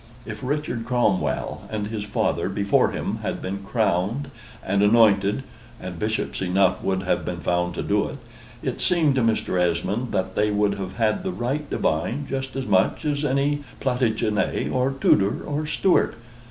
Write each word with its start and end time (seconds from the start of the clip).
If 0.25 0.41
Richard 0.41 0.83
Cromwell, 0.83 1.65
and 1.69 1.85
his 1.85 2.05
father 2.05 2.49
before 2.49 2.89
him 2.89 3.17
had 3.17 3.39
been 3.39 3.59
crowned 3.59 4.31
and 4.65 4.81
anointed 4.81 5.43
(and 5.79 5.99
bishops 5.99 6.41
enough 6.41 6.81
would 6.81 7.03
have 7.03 7.23
been 7.23 7.39
found 7.39 7.75
to 7.75 7.83
do 7.83 8.07
it), 8.07 8.17
it 8.63 8.81
seemed 8.81 9.13
to 9.13 9.21
Mr. 9.21 9.61
Esmond 9.61 10.11
that 10.11 10.33
they 10.33 10.49
would 10.49 10.73
have 10.79 10.95
had 10.95 11.21
the 11.23 11.31
right 11.31 11.69
divine 11.69 12.25
just 12.27 12.55
as 12.55 12.65
much 12.65 13.05
as 13.05 13.23
any 13.23 13.61
Plantagenet, 13.79 14.71
or 14.71 14.89
Tudor, 14.89 15.43
or 15.45 15.67
Stuart. 15.67 16.15